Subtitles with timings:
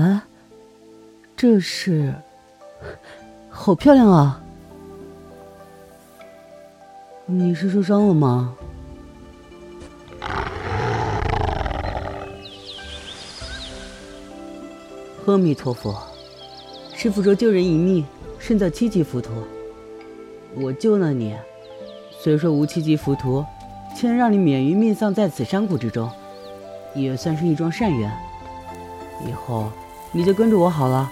[0.00, 0.24] 啊，
[1.36, 2.14] 这是，
[3.50, 4.42] 好漂亮啊！
[7.26, 8.56] 你是受伤了吗？
[15.26, 15.94] 阿弥陀佛，
[16.94, 18.02] 师傅说救人一命
[18.38, 19.30] 胜造七级浮屠，
[20.54, 21.36] 我救了你，
[22.22, 23.44] 虽说无七级浮屠，
[23.94, 26.10] 却能让你免于命丧在此山谷之中，
[26.94, 28.10] 也算是一桩善缘。
[29.28, 29.70] 以后。
[30.12, 31.10] 你就跟着我好了。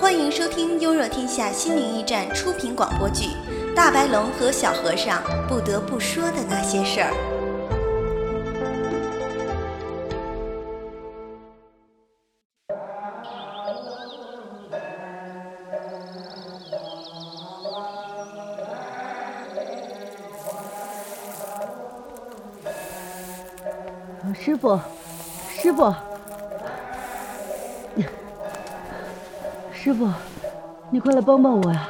[0.00, 3.26] 欢迎收听优若天下心灵驿站出品广播剧
[3.74, 7.12] 《大白龙和小和尚不得不说的那些事儿》。
[24.34, 24.80] 师傅，
[25.50, 25.94] 师傅，
[29.72, 30.10] 师傅，
[30.90, 31.88] 你快来帮帮我呀！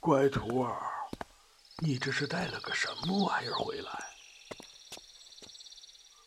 [0.00, 0.74] 乖徒儿，
[1.82, 3.90] 你这是带了个什么玩意儿回来？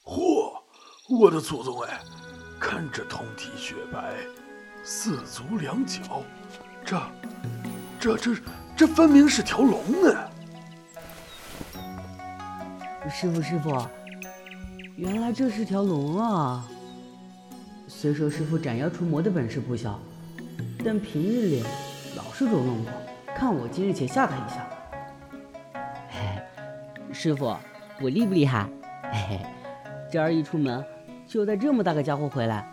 [0.03, 0.53] 嚯，
[1.09, 1.99] 我的祖宗哎，
[2.59, 4.15] 看着通体雪白，
[4.83, 6.23] 四足两脚。
[6.83, 7.01] 这，
[7.99, 8.35] 这这
[8.75, 10.29] 这分明是条龙啊！
[13.09, 13.87] 师傅师傅，
[14.95, 16.67] 原来这是条龙啊！
[17.87, 19.99] 虽说师傅斩妖除魔的本事不小，
[20.83, 21.63] 但平日里
[22.15, 24.67] 老是捉弄我，看我今日且吓他一下。
[26.09, 26.41] 嘿，
[27.13, 27.55] 师傅，
[28.01, 28.67] 我厉不厉害？
[29.11, 29.45] 嘿嘿，
[30.11, 30.83] 这儿一出门
[31.27, 32.69] 就带这么大个家伙回来。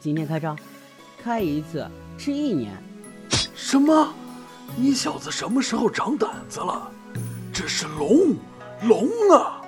[0.00, 0.56] 今天开张，
[1.24, 2.76] 开一次吃一年。
[3.56, 4.14] 什么？
[4.76, 6.92] 你小子什么时候长胆子了？
[7.50, 8.36] 这是龙，
[8.82, 9.64] 龙啊！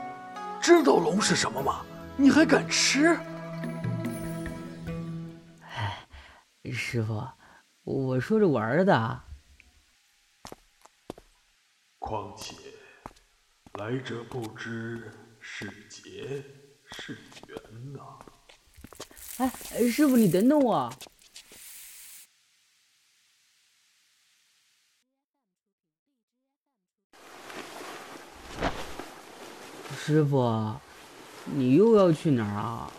[0.61, 1.81] 知道龙是什么吗？
[2.19, 3.19] 你还敢吃？
[5.63, 6.07] 哎，
[6.71, 7.27] 师傅，
[7.85, 9.23] 我说着玩的。
[11.99, 12.55] 况且，
[13.79, 16.45] 来者不知是劫
[16.85, 17.17] 是
[17.49, 18.01] 缘呐。
[19.39, 19.51] 哎，
[19.89, 20.93] 师傅，你等等我。
[29.97, 30.75] 师傅，
[31.47, 32.91] 你又要去哪儿啊？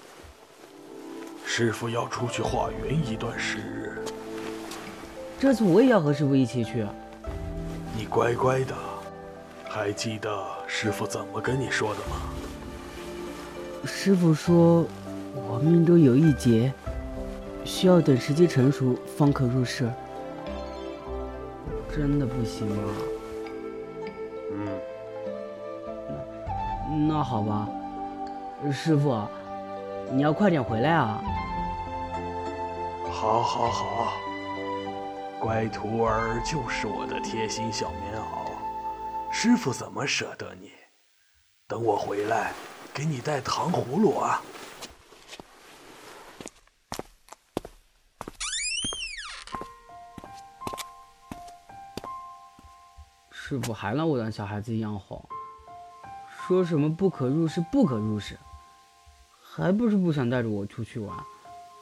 [1.46, 4.04] 师傅要出去化缘一段时日。
[5.40, 6.86] 这次我也要和师傅一起去。
[7.96, 8.76] 你乖乖的，
[9.70, 12.16] 还记得师傅怎么跟你说的吗？
[13.86, 14.86] 师傅说，
[15.34, 16.74] 我命中有一劫，
[17.64, 19.90] 需要等时机成熟方可入世。
[21.96, 22.94] 真的不行吗？
[27.06, 27.70] 那好吧，
[28.72, 29.22] 师傅，
[30.12, 31.22] 你要快点回来啊！
[33.12, 34.14] 好，好，好，
[35.40, 40.72] 乖徒儿就是我的贴心小棉袄，师傅怎么舍得你？
[41.68, 42.52] 等我回来，
[42.94, 44.42] 给你带糖葫芦啊！
[53.32, 55.24] 师傅还让我当小孩子一样哄。
[56.48, 58.40] 说什么不可入世，不可入世，
[59.44, 61.18] 还不是不想带着我出去玩？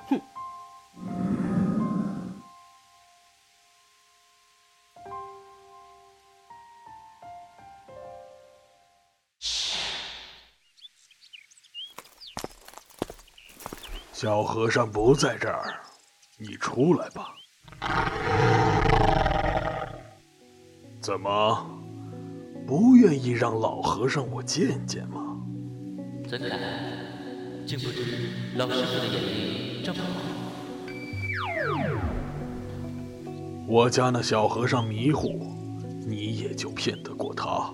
[0.07, 0.19] 哼！
[14.11, 15.79] 小和尚不在这儿，
[16.37, 17.35] 你出来吧。
[20.99, 21.74] 怎么？
[22.65, 25.37] 不愿意让老和尚我见见吗？
[26.27, 26.59] 怎敢？
[27.65, 28.01] 竟不知
[28.55, 30.05] 老师傅的眼力这么好。
[33.67, 35.55] 我家那小和尚迷糊，
[36.07, 37.71] 你也就骗得过他？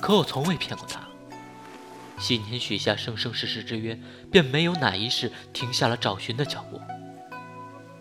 [0.00, 1.00] 可我从未骗过他。
[2.18, 3.98] 昔年许下生生世世之约，
[4.30, 6.80] 便没有哪一世停下了找寻的脚步。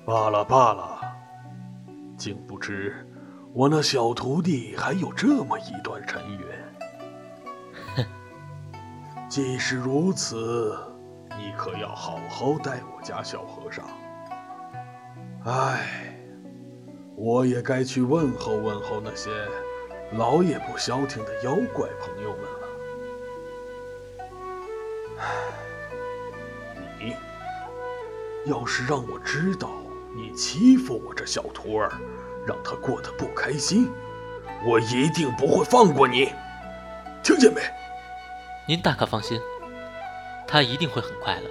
[0.06, 1.00] 罢了罢了，
[2.18, 3.08] 竟不知。
[3.56, 6.74] 我那小徒弟还有这么一段尘缘，
[7.96, 8.04] 哼！
[9.30, 10.76] 既是如此，
[11.38, 13.86] 你可要好好待我家小和尚。
[15.46, 16.16] 唉，
[17.16, 19.30] 我也该去问候问候那些
[20.14, 22.60] 老也不消停的妖怪朋友们了。
[27.00, 27.16] 你
[28.50, 29.70] 要是让我知道
[30.16, 31.92] 你欺负我这小徒儿，
[32.46, 33.90] 让他过得不开心，
[34.66, 36.34] 我一定不会放过你，
[37.24, 37.62] 听见没？
[38.68, 39.40] 您大可放心，
[40.48, 41.50] 他一定会很快乐。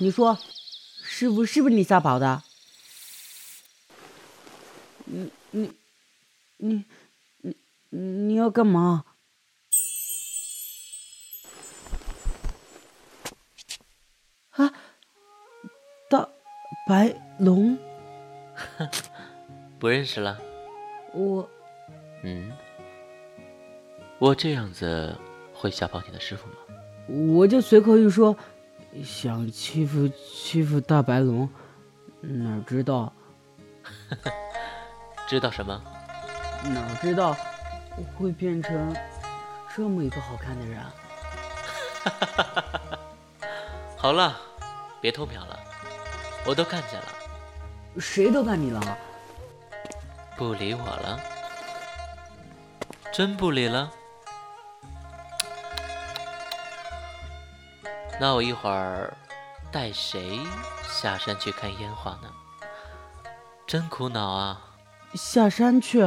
[0.00, 0.38] 你说，
[1.02, 2.44] 师傅是不是你撒跑的？
[5.06, 5.72] 你你
[6.58, 6.84] 你
[7.40, 7.56] 你
[7.90, 9.04] 你要干嘛？
[16.88, 17.76] 白龙，
[19.78, 20.38] 不认识了？
[21.12, 21.46] 我
[22.22, 22.50] 嗯，
[24.18, 25.14] 我这样子
[25.52, 26.54] 会吓跑你的师傅吗？
[27.36, 28.34] 我就随口一说，
[29.04, 31.46] 想欺负欺负大白龙，
[32.22, 33.12] 哪知道
[35.28, 35.82] 知道什么？
[36.64, 37.36] 哪知道
[38.16, 38.96] 会变成
[39.76, 40.80] 这么一个好看的人。
[43.94, 44.34] 好了，
[45.02, 45.60] 别偷瞄了，
[46.48, 47.08] 我都看见了，
[48.00, 48.98] 谁都看你了？
[50.34, 51.20] 不理我了，
[53.12, 53.92] 真不理了。
[58.18, 59.14] 那我一会儿
[59.70, 60.40] 带谁
[60.88, 62.32] 下山去看烟花呢？
[63.66, 64.74] 真苦恼啊！
[65.12, 66.00] 下山去？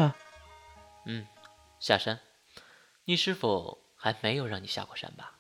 [1.06, 1.28] 嗯，
[1.80, 2.20] 下山。
[3.06, 5.36] 你师傅还没有让你下过山吧？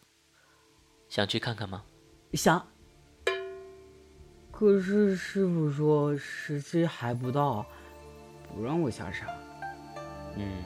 [1.09, 1.85] 想去看看吗？
[2.33, 2.67] 想。
[4.61, 7.65] 可是师傅说时机还不到，
[8.47, 9.27] 不让我下山。
[10.35, 10.63] 嗯，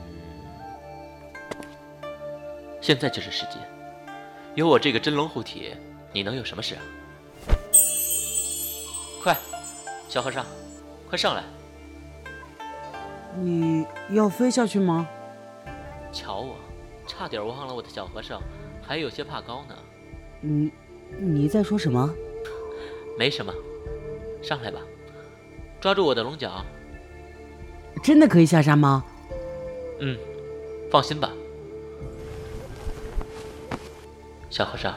[2.82, 3.58] 现在就是时机。
[4.54, 5.72] 有我这个真龙护体，
[6.12, 6.82] 你能有什么事啊？
[9.24, 9.38] 快，
[10.10, 10.46] 小和尚，
[11.08, 11.42] 快上来！
[13.38, 15.08] 你要飞下去吗？
[16.12, 16.58] 瞧我，
[17.08, 18.42] 差点忘了我的小和尚
[18.82, 19.76] 还有些怕高呢。
[20.42, 20.70] 你
[21.18, 22.14] 你在说什么？
[23.18, 23.54] 没什么，
[24.46, 24.80] 上来吧，
[25.82, 26.64] 抓住我的龙角。
[28.04, 29.04] 真的可以下山吗？
[30.00, 30.16] 嗯，
[30.92, 31.32] 放心吧，
[34.52, 34.94] 小和尚，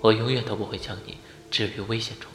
[0.00, 1.18] 我永远都不会将你
[1.50, 2.30] 置于危险中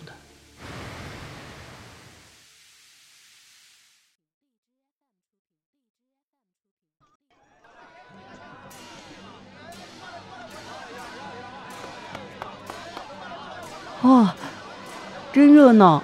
[15.80, 16.04] 真热闹！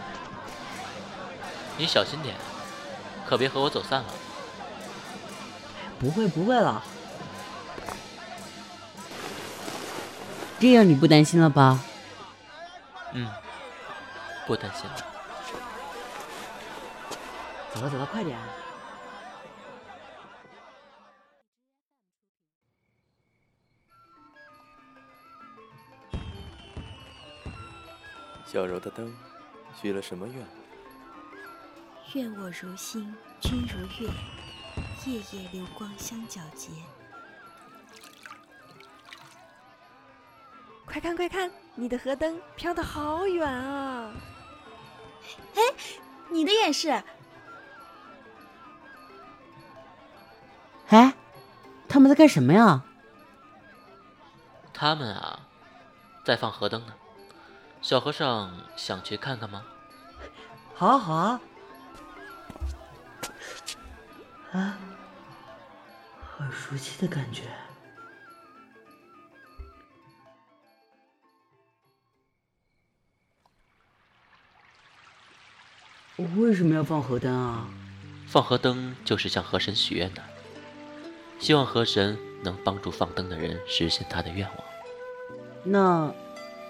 [1.77, 2.33] 你小心点，
[3.27, 4.07] 可别和我走散了。
[5.99, 6.81] 不会不会了，
[10.59, 11.81] 这样你不担心了吧？
[13.11, 13.29] 嗯，
[14.47, 14.95] 不担心了。
[17.73, 18.39] 走了走了，快点！
[28.45, 29.13] 小柔的灯，
[29.81, 30.45] 许了什么愿？
[32.13, 34.09] 愿我如星，君如月，
[35.05, 36.71] 夜夜流光相皎洁。
[40.85, 44.13] 快看快看，你的河灯飘得好远啊！
[45.55, 45.61] 哎，
[46.29, 47.03] 你的也是。
[50.87, 51.13] 哎，
[51.89, 52.85] 他们在干什么呀？
[54.73, 55.39] 他们啊，
[56.23, 56.93] 在放河灯呢。
[57.85, 59.63] 小和尚想去看看吗？
[60.73, 61.39] 好啊好啊！
[64.53, 64.77] 啊，
[66.35, 67.43] 好熟悉的感觉。
[76.15, 77.67] 我为什么要放河灯啊？
[78.25, 80.23] 放河灯就是向河神许愿的，
[81.39, 84.57] 希望河神能帮助放灯的人实现他的愿望。
[85.63, 86.11] 那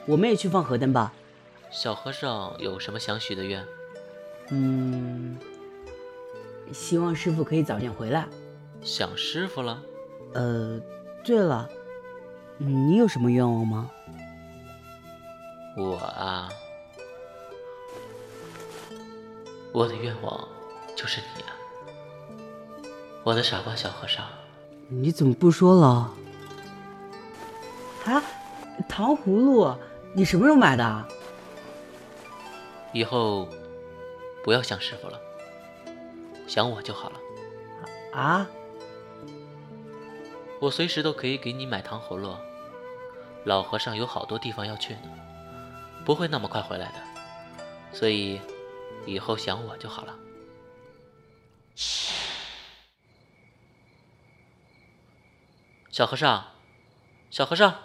[0.06, 1.14] 我们也去放河灯吧。
[1.72, 3.66] 小和尚有什么想许的愿？
[4.50, 5.38] 嗯，
[6.72, 8.28] 希望师傅可以早点回来。
[8.82, 9.82] 想师傅了？
[10.34, 10.80] 呃，
[11.24, 11.68] 对了，
[12.58, 13.90] 你有什么愿望吗？
[15.78, 16.50] 我啊，
[19.74, 20.48] 我的愿望
[20.96, 21.52] 就是你啊，
[23.24, 24.24] 我的傻瓜小和尚。
[24.88, 26.14] 你怎么不说了？
[28.06, 28.24] 啊，
[28.88, 29.76] 糖葫芦，
[30.18, 31.08] 你什么时候买的？
[32.94, 33.50] 以后
[34.46, 35.20] 不要想师傅了，
[36.48, 37.20] 想我就好了。
[38.14, 38.48] 啊？
[40.62, 42.34] 我随时都可以给你买糖葫芦。
[43.44, 45.02] 老和尚有好多地方要去呢，
[46.06, 46.94] 不会那么快回来的，
[47.92, 48.40] 所以
[49.06, 50.16] 以后想我就好了。
[55.92, 56.46] 小和尚，
[57.30, 57.76] 小和尚，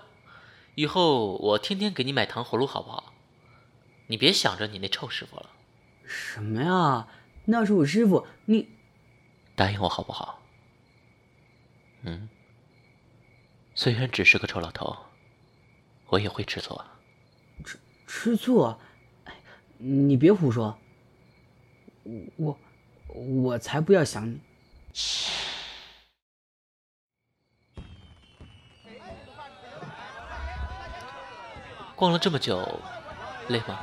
[0.80, 3.12] 以后我天天给你买糖葫芦，好不好？
[4.06, 5.50] 你别想着你那臭师傅了。
[6.06, 7.06] 什么呀？
[7.44, 8.66] 那是我师傅，你
[9.54, 10.40] 答应我好不好？
[12.04, 12.30] 嗯，
[13.75, 14.96] 虽然只是个臭老头，
[16.06, 16.80] 我也会吃醋。
[17.62, 18.75] 吃吃醋？
[19.25, 19.34] 哎，
[19.76, 20.78] 你别胡说。
[22.37, 22.58] 我
[23.08, 24.40] 我才不要想你。
[32.00, 32.80] 逛了这么久，
[33.49, 33.78] 累吗？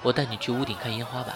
[0.00, 1.34] 我带你去屋顶看烟花吧。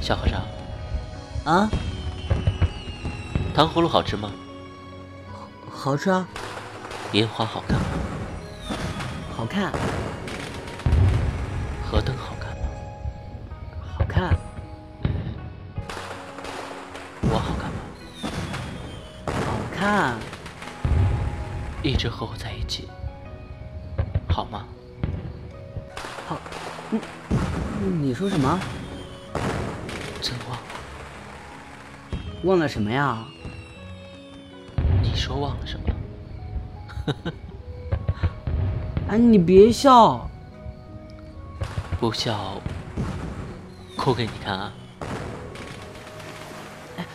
[0.00, 0.40] 小和尚，
[1.52, 1.68] 啊？
[3.52, 4.30] 糖葫芦好吃吗？
[5.68, 6.28] 好吃啊。
[7.10, 7.86] 烟花好看吗？
[9.36, 9.72] 好看。
[11.90, 12.25] 河灯好
[21.96, 22.86] 一直和我在一起，
[24.28, 24.66] 好吗？
[26.28, 26.36] 好。
[26.90, 27.00] 你
[28.08, 28.60] 你说什么？
[30.20, 30.62] 真忘了？
[32.44, 33.24] 忘了什么呀？
[35.02, 37.32] 你说忘了什么？
[39.08, 40.28] 哎，你别笑。
[41.98, 42.60] 不笑，
[43.96, 44.72] 哭给你看啊！
[46.98, 47.06] 哎，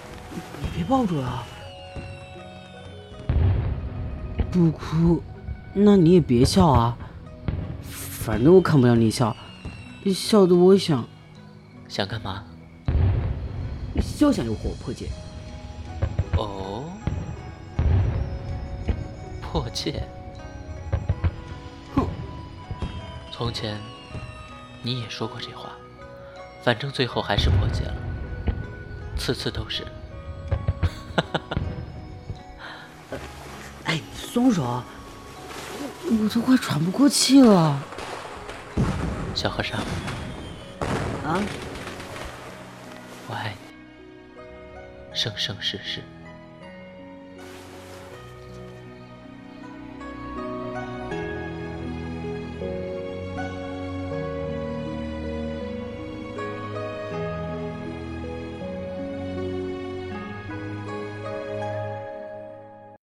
[0.59, 1.43] 你别抱住了。
[4.51, 5.23] 不哭，
[5.73, 6.97] 那你也别笑啊。
[7.81, 9.35] 反正我看不了你笑，
[10.13, 11.07] 笑的我想。
[11.87, 12.43] 想干嘛？
[14.01, 15.09] 休想诱惑我破戒！
[16.37, 16.83] 哦，
[19.41, 20.03] 破戒？
[21.95, 22.05] 哼！
[23.31, 23.77] 从前
[24.81, 25.71] 你也说过这话，
[26.63, 27.95] 反正最后还是破戒了，
[29.17, 29.85] 次次都是。
[34.31, 34.81] 松手！
[36.05, 37.77] 我都快喘不过气了。
[39.35, 39.77] 小和尚。
[41.25, 41.37] 啊？
[43.27, 44.43] 我爱你，
[45.13, 46.01] 生生世世。